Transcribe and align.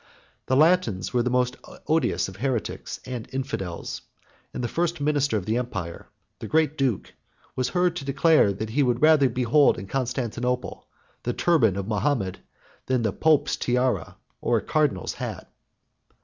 The 0.47 0.55
Latins 0.55 1.13
were 1.13 1.21
the 1.21 1.29
most 1.29 1.57
odious 1.85 2.27
of 2.27 2.37
heretics 2.37 2.99
and 3.05 3.29
infidels; 3.31 4.01
and 4.51 4.63
the 4.63 4.67
first 4.67 4.99
minister 4.99 5.37
of 5.37 5.45
the 5.45 5.57
empire, 5.57 6.07
the 6.39 6.47
great 6.47 6.75
duke, 6.75 7.13
was 7.55 7.69
heard 7.69 7.95
to 7.97 8.05
declare, 8.05 8.51
that 8.51 8.71
he 8.71 8.81
had 8.83 8.99
rather 9.03 9.29
behold 9.29 9.77
in 9.77 9.85
Constantinople 9.85 10.87
the 11.21 11.33
turban 11.33 11.75
of 11.75 11.87
Mahomet, 11.87 12.39
than 12.87 13.03
the 13.03 13.13
pope's 13.13 13.55
tiara 13.55 14.15
or 14.41 14.57
a 14.57 14.63
cardinal's 14.63 15.13
hat. 15.13 15.51